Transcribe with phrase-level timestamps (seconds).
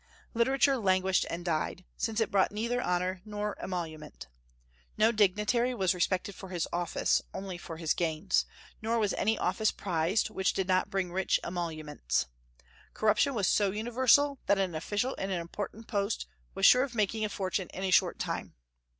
[0.33, 4.29] Literature languished and died, since it brought neither honor nor emolument.
[4.97, 8.47] No dignitary was respected for his office, only for his gains;
[8.81, 12.25] nor was any office prized which did not bring rich emoluments.
[12.95, 16.25] Corruption was so universal that an official in an important post
[16.55, 18.55] was sure of making a fortune in a short time.